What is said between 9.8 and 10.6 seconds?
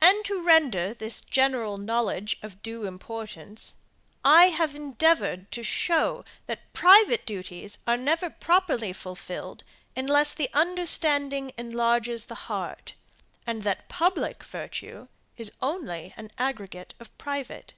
unless the